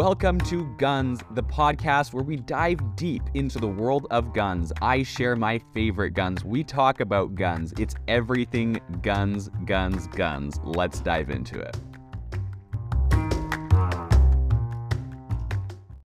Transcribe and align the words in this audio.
Welcome 0.00 0.38
to 0.46 0.64
Guns, 0.78 1.20
the 1.32 1.42
podcast 1.42 2.14
where 2.14 2.24
we 2.24 2.36
dive 2.36 2.80
deep 2.96 3.22
into 3.34 3.58
the 3.58 3.68
world 3.68 4.06
of 4.10 4.32
guns. 4.32 4.72
I 4.80 5.02
share 5.02 5.36
my 5.36 5.60
favorite 5.74 6.12
guns. 6.12 6.42
We 6.42 6.64
talk 6.64 7.00
about 7.00 7.34
guns. 7.34 7.74
It's 7.78 7.94
everything 8.08 8.80
guns, 9.02 9.50
guns, 9.66 10.06
guns. 10.06 10.58
Let's 10.64 11.00
dive 11.00 11.28
into 11.28 11.60
it. 11.60 11.76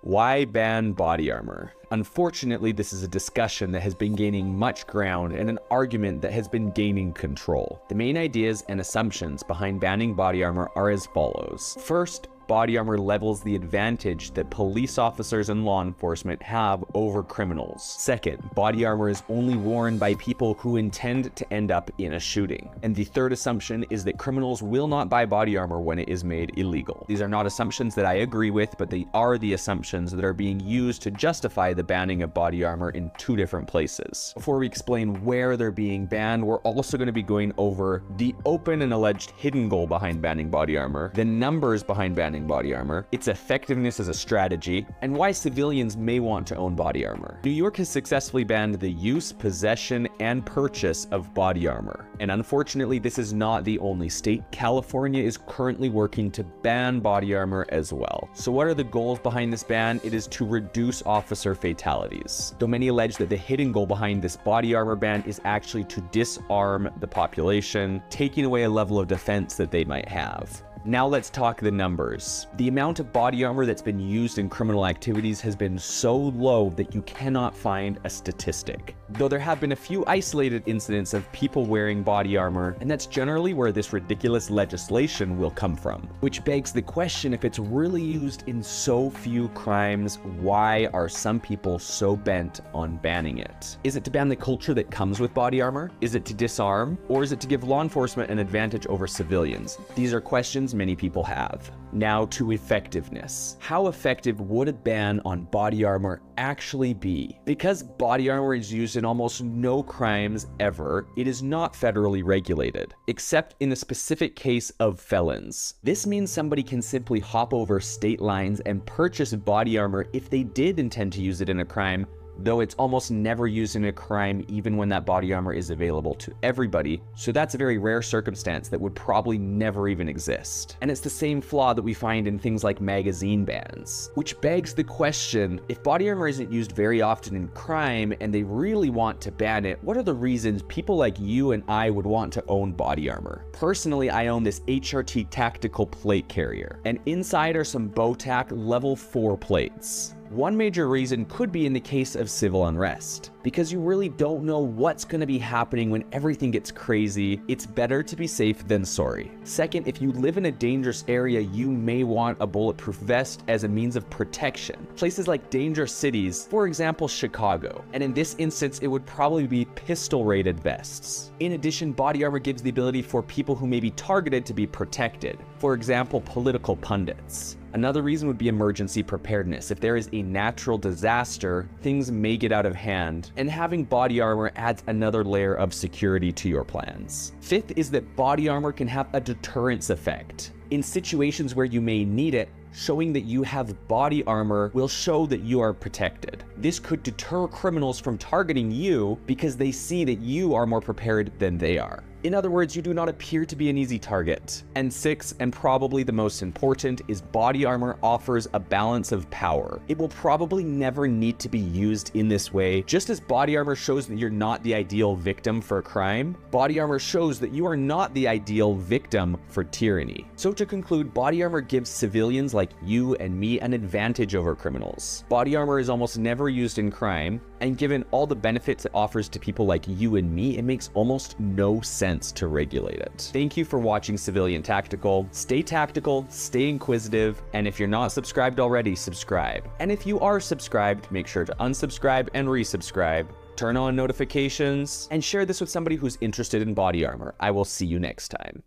Why 0.00 0.46
ban 0.46 0.92
body 0.92 1.30
armor? 1.30 1.74
Unfortunately, 1.90 2.72
this 2.72 2.94
is 2.94 3.02
a 3.02 3.08
discussion 3.08 3.70
that 3.72 3.80
has 3.80 3.94
been 3.94 4.14
gaining 4.14 4.58
much 4.58 4.86
ground 4.86 5.34
and 5.34 5.50
an 5.50 5.58
argument 5.70 6.22
that 6.22 6.32
has 6.32 6.48
been 6.48 6.70
gaining 6.70 7.12
control. 7.12 7.82
The 7.90 7.94
main 7.94 8.16
ideas 8.16 8.64
and 8.70 8.80
assumptions 8.80 9.42
behind 9.42 9.80
banning 9.80 10.14
body 10.14 10.42
armor 10.42 10.70
are 10.74 10.88
as 10.88 11.04
follows. 11.06 11.76
First, 11.82 12.28
body 12.46 12.76
armor 12.76 12.98
levels 12.98 13.42
the 13.42 13.54
advantage 13.54 14.32
that 14.32 14.50
police 14.50 14.98
officers 14.98 15.48
and 15.48 15.64
law 15.64 15.82
enforcement 15.82 16.42
have 16.42 16.84
over 16.94 17.22
criminals. 17.22 17.82
Second, 17.84 18.42
body 18.54 18.84
armor 18.84 19.08
is 19.08 19.22
only 19.28 19.56
worn 19.56 19.98
by 19.98 20.14
people 20.14 20.54
who 20.54 20.76
intend 20.76 21.34
to 21.36 21.52
end 21.52 21.70
up 21.70 21.90
in 21.98 22.14
a 22.14 22.20
shooting. 22.20 22.70
And 22.82 22.94
the 22.94 23.04
third 23.04 23.32
assumption 23.32 23.84
is 23.90 24.04
that 24.04 24.18
criminals 24.18 24.62
will 24.62 24.88
not 24.88 25.08
buy 25.08 25.26
body 25.26 25.56
armor 25.56 25.80
when 25.80 25.98
it 25.98 26.08
is 26.08 26.24
made 26.24 26.58
illegal. 26.58 27.04
These 27.08 27.22
are 27.22 27.28
not 27.28 27.46
assumptions 27.46 27.94
that 27.94 28.06
I 28.06 28.14
agree 28.14 28.50
with, 28.50 28.74
but 28.78 28.90
they 28.90 29.06
are 29.14 29.38
the 29.38 29.54
assumptions 29.54 30.12
that 30.12 30.24
are 30.24 30.32
being 30.34 30.60
used 30.60 31.02
to 31.02 31.10
justify 31.10 31.72
the 31.72 31.84
banning 31.84 32.22
of 32.22 32.34
body 32.34 32.64
armor 32.64 32.90
in 32.90 33.10
two 33.18 33.36
different 33.36 33.66
places. 33.68 34.32
Before 34.34 34.58
we 34.58 34.66
explain 34.66 35.24
where 35.24 35.56
they're 35.56 35.70
being 35.70 36.06
banned, 36.06 36.44
we're 36.44 36.58
also 36.58 36.96
going 36.96 37.06
to 37.06 37.12
be 37.12 37.22
going 37.22 37.52
over 37.58 38.02
the 38.16 38.34
open 38.44 38.82
and 38.82 38.92
alleged 38.92 39.30
hidden 39.32 39.68
goal 39.68 39.86
behind 39.86 40.20
banning 40.20 40.50
body 40.50 40.76
armor, 40.76 41.12
the 41.14 41.24
numbers 41.24 41.82
behind 41.82 42.16
banning 42.16 42.33
body 42.42 42.74
armor, 42.74 43.06
its 43.12 43.28
effectiveness 43.28 44.00
as 44.00 44.08
a 44.08 44.14
strategy, 44.14 44.86
and 45.02 45.14
why 45.14 45.30
civilians 45.30 45.96
may 45.96 46.18
want 46.18 46.46
to 46.48 46.56
own 46.56 46.74
body 46.74 47.06
armor. 47.06 47.38
New 47.44 47.50
York 47.50 47.76
has 47.76 47.88
successfully 47.88 48.42
banned 48.42 48.74
the 48.74 48.90
use, 48.90 49.32
possession, 49.32 50.08
and 50.18 50.44
purchase 50.44 51.06
of 51.12 51.32
body 51.32 51.68
armor. 51.68 52.06
And 52.20 52.30
unfortunately, 52.30 52.98
this 52.98 53.18
is 53.18 53.32
not 53.32 53.64
the 53.64 53.78
only 53.78 54.08
state. 54.08 54.42
California 54.50 55.22
is 55.22 55.38
currently 55.46 55.88
working 55.88 56.30
to 56.32 56.42
ban 56.42 57.00
body 57.00 57.34
armor 57.34 57.66
as 57.68 57.92
well. 57.92 58.28
So 58.34 58.50
what 58.50 58.66
are 58.66 58.74
the 58.74 58.84
goals 58.84 59.20
behind 59.20 59.52
this 59.52 59.62
ban? 59.62 60.00
It 60.02 60.14
is 60.14 60.26
to 60.28 60.44
reduce 60.44 61.02
officer 61.02 61.54
fatalities. 61.54 62.54
Though 62.58 62.66
many 62.66 62.88
allege 62.88 63.16
that 63.16 63.28
the 63.28 63.36
hidden 63.36 63.72
goal 63.72 63.86
behind 63.86 64.22
this 64.22 64.36
body 64.36 64.74
armor 64.74 64.96
ban 64.96 65.22
is 65.26 65.40
actually 65.44 65.84
to 65.84 66.00
disarm 66.12 66.90
the 67.00 67.06
population, 67.06 68.02
taking 68.10 68.44
away 68.44 68.64
a 68.64 68.70
level 68.70 68.98
of 68.98 69.08
defense 69.08 69.54
that 69.56 69.70
they 69.70 69.84
might 69.84 70.08
have. 70.08 70.62
Now 70.86 71.06
let's 71.06 71.30
talk 71.30 71.60
the 71.60 71.70
numbers. 71.70 72.46
The 72.58 72.68
amount 72.68 73.00
of 73.00 73.10
body 73.10 73.42
armor 73.42 73.64
that's 73.64 73.80
been 73.80 73.98
used 73.98 74.36
in 74.36 74.50
criminal 74.50 74.84
activities 74.84 75.40
has 75.40 75.56
been 75.56 75.78
so 75.78 76.14
low 76.14 76.68
that 76.76 76.94
you 76.94 77.00
cannot 77.02 77.56
find 77.56 77.98
a 78.04 78.10
statistic. 78.10 78.94
Though 79.08 79.28
there 79.28 79.38
have 79.38 79.62
been 79.62 79.72
a 79.72 79.76
few 79.76 80.04
isolated 80.06 80.62
incidents 80.66 81.14
of 81.14 81.30
people 81.32 81.64
wearing 81.64 82.02
body 82.02 82.36
armor, 82.36 82.76
and 82.82 82.90
that's 82.90 83.06
generally 83.06 83.54
where 83.54 83.72
this 83.72 83.94
ridiculous 83.94 84.50
legislation 84.50 85.38
will 85.38 85.52
come 85.52 85.74
from. 85.74 86.02
Which 86.20 86.44
begs 86.44 86.70
the 86.70 86.82
question 86.82 87.32
if 87.32 87.46
it's 87.46 87.58
really 87.58 88.02
used 88.02 88.46
in 88.46 88.62
so 88.62 89.08
few 89.08 89.48
crimes, 89.50 90.18
why 90.40 90.90
are 90.92 91.08
some 91.08 91.40
people 91.40 91.78
so 91.78 92.14
bent 92.14 92.60
on 92.74 92.98
banning 92.98 93.38
it? 93.38 93.78
Is 93.84 93.96
it 93.96 94.04
to 94.04 94.10
ban 94.10 94.28
the 94.28 94.36
culture 94.36 94.74
that 94.74 94.90
comes 94.90 95.18
with 95.18 95.32
body 95.32 95.62
armor? 95.62 95.90
Is 96.02 96.14
it 96.14 96.26
to 96.26 96.34
disarm? 96.34 96.98
Or 97.08 97.22
is 97.22 97.32
it 97.32 97.40
to 97.40 97.46
give 97.46 97.64
law 97.64 97.80
enforcement 97.80 98.30
an 98.30 98.38
advantage 98.38 98.86
over 98.88 99.06
civilians? 99.06 99.78
These 99.94 100.12
are 100.12 100.20
questions 100.20 100.73
many 100.74 100.96
people 100.96 101.22
have. 101.24 101.70
Now 101.92 102.26
to 102.26 102.52
effectiveness. 102.52 103.56
How 103.60 103.86
effective 103.86 104.40
would 104.40 104.68
a 104.68 104.72
ban 104.72 105.20
on 105.24 105.44
body 105.44 105.84
armor 105.84 106.20
actually 106.36 106.92
be? 106.92 107.38
Because 107.44 107.82
body 107.82 108.28
armor 108.28 108.54
is 108.54 108.72
used 108.72 108.96
in 108.96 109.04
almost 109.04 109.42
no 109.42 109.82
crimes 109.82 110.48
ever, 110.58 111.06
it 111.16 111.26
is 111.26 111.42
not 111.42 111.72
federally 111.72 112.22
regulated, 112.24 112.94
except 113.06 113.54
in 113.60 113.70
the 113.70 113.76
specific 113.76 114.34
case 114.34 114.70
of 114.80 115.00
felons. 115.00 115.74
This 115.82 116.06
means 116.06 116.30
somebody 116.30 116.62
can 116.62 116.82
simply 116.82 117.20
hop 117.20 117.54
over 117.54 117.78
state 117.78 118.20
lines 118.20 118.60
and 118.60 118.84
purchase 118.84 119.32
body 119.32 119.78
armor 119.78 120.06
if 120.12 120.28
they 120.28 120.42
did 120.42 120.78
intend 120.78 121.12
to 121.12 121.22
use 121.22 121.40
it 121.40 121.48
in 121.48 121.60
a 121.60 121.64
crime 121.64 122.06
though 122.38 122.60
it's 122.60 122.74
almost 122.74 123.10
never 123.10 123.46
used 123.46 123.76
in 123.76 123.86
a 123.86 123.92
crime 123.92 124.44
even 124.48 124.76
when 124.76 124.88
that 124.88 125.06
body 125.06 125.32
armor 125.32 125.52
is 125.52 125.70
available 125.70 126.14
to 126.14 126.32
everybody, 126.42 127.02
so 127.14 127.32
that's 127.32 127.54
a 127.54 127.58
very 127.58 127.78
rare 127.78 128.02
circumstance 128.02 128.68
that 128.68 128.80
would 128.80 128.94
probably 128.94 129.38
never 129.38 129.88
even 129.88 130.08
exist. 130.08 130.76
And 130.80 130.90
it's 130.90 131.00
the 131.00 131.10
same 131.10 131.40
flaw 131.40 131.74
that 131.74 131.82
we 131.82 131.94
find 131.94 132.26
in 132.26 132.38
things 132.38 132.64
like 132.64 132.80
magazine 132.80 133.44
bans, 133.44 134.10
which 134.14 134.40
begs 134.40 134.74
the 134.74 134.84
question, 134.84 135.60
if 135.68 135.82
body 135.82 136.08
armor 136.08 136.28
isn't 136.28 136.52
used 136.52 136.72
very 136.72 137.02
often 137.02 137.36
in 137.36 137.48
crime 137.48 138.14
and 138.20 138.32
they 138.32 138.42
really 138.42 138.90
want 138.90 139.20
to 139.20 139.32
ban 139.32 139.64
it, 139.64 139.82
what 139.82 139.96
are 139.96 140.02
the 140.02 140.14
reasons 140.14 140.62
people 140.62 140.96
like 140.96 141.18
you 141.18 141.52
and 141.52 141.62
I 141.68 141.90
would 141.90 142.06
want 142.06 142.32
to 142.34 142.44
own 142.48 142.72
body 142.72 143.10
armor? 143.10 143.44
Personally, 143.52 144.10
I 144.10 144.28
own 144.28 144.42
this 144.42 144.60
HRT 144.60 145.28
tactical 145.30 145.86
plate 145.86 146.28
carrier, 146.28 146.80
and 146.84 146.98
inside 147.06 147.56
are 147.56 147.64
some 147.64 147.88
Bowtac 147.90 148.46
level 148.50 148.96
4 148.96 149.36
plates. 149.36 150.14
One 150.34 150.56
major 150.56 150.88
reason 150.88 151.26
could 151.26 151.52
be 151.52 151.64
in 151.64 151.72
the 151.72 151.78
case 151.78 152.16
of 152.16 152.28
civil 152.28 152.66
unrest. 152.66 153.30
Because 153.44 153.70
you 153.70 153.78
really 153.78 154.08
don't 154.08 154.42
know 154.42 154.60
what's 154.60 155.04
going 155.04 155.20
to 155.20 155.26
be 155.26 155.36
happening 155.36 155.90
when 155.90 156.02
everything 156.12 156.50
gets 156.50 156.70
crazy, 156.70 157.42
it's 157.46 157.66
better 157.66 158.02
to 158.02 158.16
be 158.16 158.26
safe 158.26 158.66
than 158.66 158.86
sorry. 158.86 159.30
Second, 159.42 159.86
if 159.86 160.00
you 160.00 160.12
live 160.12 160.38
in 160.38 160.46
a 160.46 160.50
dangerous 160.50 161.04
area, 161.08 161.40
you 161.40 161.70
may 161.70 162.04
want 162.04 162.38
a 162.40 162.46
bulletproof 162.46 162.96
vest 162.96 163.44
as 163.46 163.64
a 163.64 163.68
means 163.68 163.96
of 163.96 164.08
protection. 164.08 164.86
Places 164.96 165.28
like 165.28 165.50
dangerous 165.50 165.92
cities, 165.92 166.46
for 166.48 166.66
example 166.66 167.06
Chicago, 167.06 167.84
and 167.92 168.02
in 168.02 168.14
this 168.14 168.34
instance 168.38 168.78
it 168.78 168.86
would 168.86 169.04
probably 169.04 169.46
be 169.46 169.66
pistol 169.66 170.24
rated 170.24 170.58
vests. 170.58 171.30
In 171.40 171.52
addition, 171.52 171.92
body 171.92 172.24
armor 172.24 172.38
gives 172.38 172.62
the 172.62 172.70
ability 172.70 173.02
for 173.02 173.22
people 173.22 173.54
who 173.54 173.66
may 173.66 173.78
be 173.78 173.90
targeted 173.90 174.46
to 174.46 174.54
be 174.54 174.66
protected, 174.66 175.38
for 175.58 175.74
example 175.74 176.22
political 176.22 176.76
pundits. 176.76 177.58
Another 177.74 178.02
reason 178.02 178.28
would 178.28 178.38
be 178.38 178.46
emergency 178.46 179.02
preparedness. 179.02 179.72
If 179.72 179.80
there 179.80 179.96
is 179.96 180.08
a 180.12 180.22
natural 180.22 180.78
disaster, 180.78 181.68
things 181.82 182.08
may 182.12 182.36
get 182.36 182.52
out 182.52 182.66
of 182.66 182.76
hand, 182.76 183.32
and 183.36 183.50
having 183.50 183.84
body 183.84 184.20
armor 184.20 184.52
adds 184.56 184.82
another 184.86 185.24
layer 185.24 185.54
of 185.54 185.74
security 185.74 186.32
to 186.32 186.48
your 186.48 186.64
plans. 186.64 187.32
Fifth 187.40 187.72
is 187.76 187.90
that 187.90 188.16
body 188.16 188.48
armor 188.48 188.72
can 188.72 188.88
have 188.88 189.08
a 189.12 189.20
deterrence 189.20 189.90
effect. 189.90 190.52
In 190.70 190.82
situations 190.82 191.54
where 191.54 191.66
you 191.66 191.80
may 191.80 192.04
need 192.04 192.34
it, 192.34 192.48
showing 192.72 193.12
that 193.12 193.20
you 193.22 193.42
have 193.42 193.86
body 193.86 194.24
armor 194.24 194.70
will 194.74 194.88
show 194.88 195.26
that 195.26 195.40
you 195.40 195.60
are 195.60 195.72
protected. 195.72 196.42
This 196.56 196.80
could 196.80 197.02
deter 197.02 197.46
criminals 197.46 198.00
from 198.00 198.18
targeting 198.18 198.70
you 198.70 199.18
because 199.26 199.56
they 199.56 199.70
see 199.70 200.04
that 200.04 200.18
you 200.18 200.54
are 200.54 200.66
more 200.66 200.80
prepared 200.80 201.30
than 201.38 201.56
they 201.56 201.78
are. 201.78 202.02
In 202.24 202.32
other 202.32 202.50
words, 202.50 202.74
you 202.74 202.80
do 202.80 202.94
not 202.94 203.10
appear 203.10 203.44
to 203.44 203.54
be 203.54 203.68
an 203.68 203.76
easy 203.76 203.98
target. 203.98 204.62
And 204.76 204.90
six, 204.90 205.34
and 205.40 205.52
probably 205.52 206.02
the 206.02 206.12
most 206.12 206.40
important, 206.40 207.02
is 207.06 207.20
body 207.20 207.66
armor 207.66 207.98
offers 208.02 208.48
a 208.54 208.58
balance 208.58 209.12
of 209.12 209.28
power. 209.28 209.82
It 209.88 209.98
will 209.98 210.08
probably 210.08 210.64
never 210.64 211.06
need 211.06 211.38
to 211.40 211.50
be 211.50 211.58
used 211.58 212.16
in 212.16 212.26
this 212.26 212.50
way. 212.50 212.80
Just 212.84 213.10
as 213.10 213.20
body 213.20 213.58
armor 213.58 213.76
shows 213.76 214.06
that 214.06 214.18
you're 214.18 214.30
not 214.30 214.62
the 214.62 214.74
ideal 214.74 215.14
victim 215.14 215.60
for 215.60 215.76
a 215.76 215.82
crime, 215.82 216.34
body 216.50 216.80
armor 216.80 216.98
shows 216.98 217.38
that 217.40 217.52
you 217.52 217.66
are 217.66 217.76
not 217.76 218.14
the 218.14 218.26
ideal 218.26 218.72
victim 218.72 219.36
for 219.48 219.62
tyranny. 219.62 220.26
So 220.36 220.50
to 220.50 220.64
conclude, 220.64 221.12
body 221.12 221.42
armor 221.42 221.60
gives 221.60 221.90
civilians 221.90 222.54
like 222.54 222.70
you 222.82 223.16
and 223.16 223.38
me 223.38 223.60
an 223.60 223.74
advantage 223.74 224.34
over 224.34 224.54
criminals. 224.54 225.24
Body 225.28 225.56
armor 225.56 225.78
is 225.78 225.90
almost 225.90 226.16
never 226.16 226.48
used 226.48 226.78
in 226.78 226.90
crime, 226.90 227.38
and 227.60 227.76
given 227.76 228.02
all 228.12 228.26
the 228.26 228.34
benefits 228.34 228.86
it 228.86 228.92
offers 228.94 229.28
to 229.28 229.38
people 229.38 229.66
like 229.66 229.84
you 229.86 230.16
and 230.16 230.34
me, 230.34 230.56
it 230.56 230.64
makes 230.64 230.88
almost 230.94 231.38
no 231.38 231.82
sense 231.82 232.13
sense 232.14 232.32
to 232.32 232.46
regulate 232.46 233.00
it. 233.00 233.30
Thank 233.32 233.56
you 233.56 233.64
for 233.64 233.78
watching 233.78 234.16
Civilian 234.16 234.62
Tactical. 234.62 235.26
Stay 235.32 235.62
tactical, 235.62 236.26
stay 236.28 236.68
inquisitive, 236.68 237.42
and 237.52 237.66
if 237.66 237.78
you're 237.78 237.88
not 237.88 238.12
subscribed 238.12 238.60
already, 238.60 238.94
subscribe. 238.94 239.68
And 239.80 239.90
if 239.90 240.06
you 240.06 240.20
are 240.20 240.38
subscribed, 240.38 241.10
make 241.10 241.26
sure 241.26 241.44
to 241.44 241.54
unsubscribe 241.60 242.28
and 242.34 242.46
resubscribe 242.48 243.26
turn 243.56 243.76
on 243.76 243.94
notifications, 243.94 245.06
and 245.12 245.22
share 245.22 245.46
this 245.46 245.60
with 245.60 245.70
somebody 245.70 245.94
who's 245.94 246.18
interested 246.20 246.60
in 246.60 246.74
body 246.74 247.04
armor. 247.04 247.36
I 247.38 247.52
will 247.52 247.64
see 247.64 247.86
you 247.86 248.00
next 248.00 248.30
time. 248.30 248.64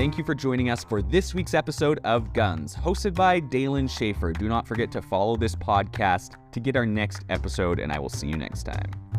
Thank 0.00 0.16
you 0.16 0.24
for 0.24 0.34
joining 0.34 0.70
us 0.70 0.82
for 0.82 1.02
this 1.02 1.34
week's 1.34 1.52
episode 1.52 2.00
of 2.04 2.32
Guns, 2.32 2.74
hosted 2.74 3.14
by 3.14 3.38
Dalen 3.38 3.86
Schaefer. 3.86 4.32
Do 4.32 4.48
not 4.48 4.66
forget 4.66 4.90
to 4.92 5.02
follow 5.02 5.36
this 5.36 5.54
podcast 5.54 6.36
to 6.52 6.58
get 6.58 6.74
our 6.74 6.86
next 6.86 7.26
episode, 7.28 7.78
and 7.78 7.92
I 7.92 7.98
will 7.98 8.08
see 8.08 8.26
you 8.26 8.38
next 8.38 8.62
time. 8.62 9.09